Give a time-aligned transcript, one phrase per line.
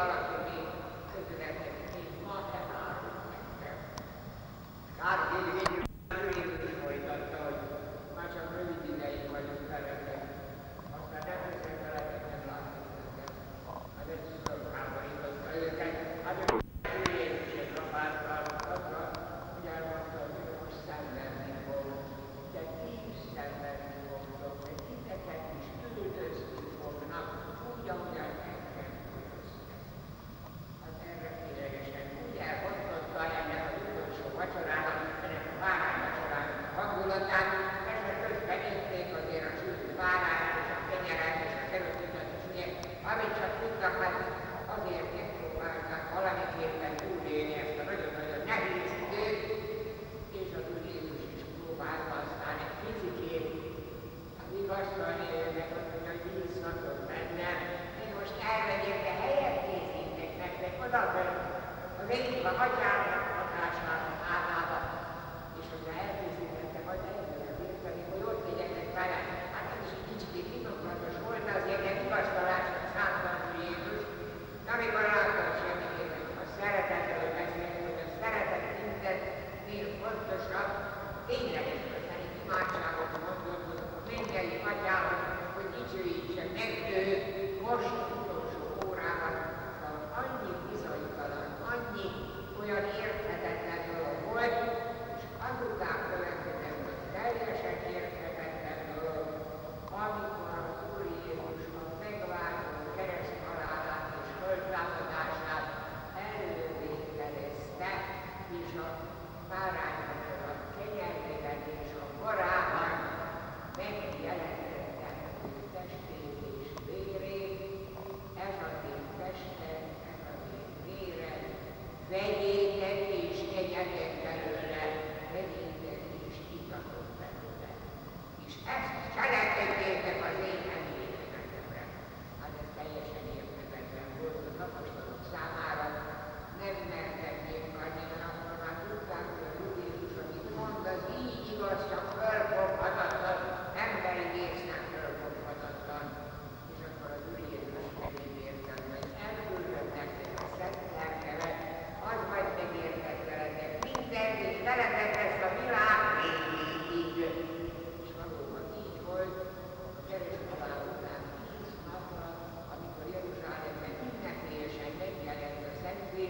[0.08, 0.51] para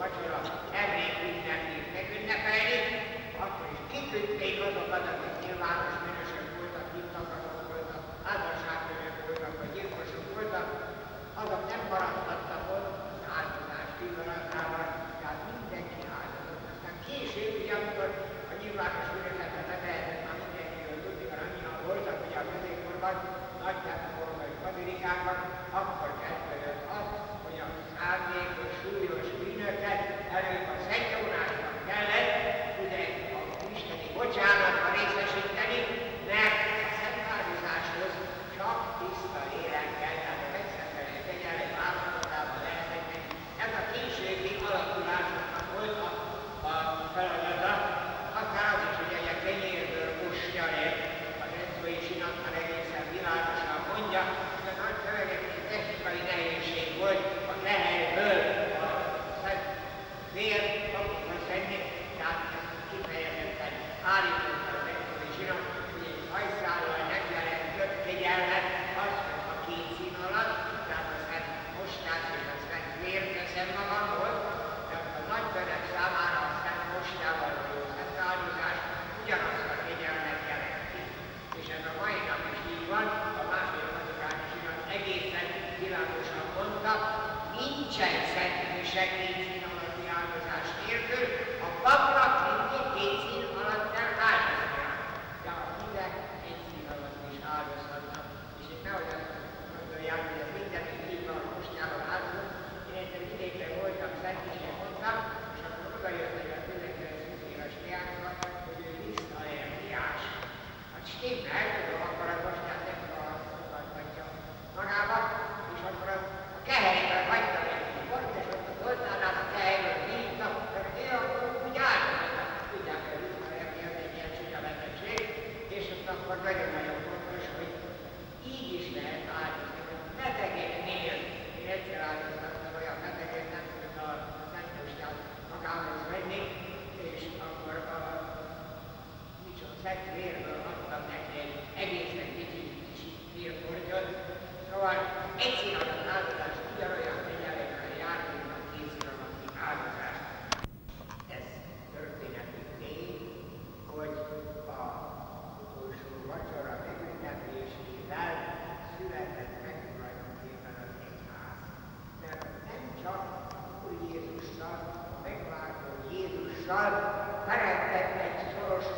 [0.00, 0.46] Watch your arm.
[0.72, 0.89] And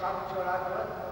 [0.03, 1.12] kapcsolatot,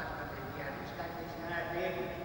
[1.71, 2.20] Agreed.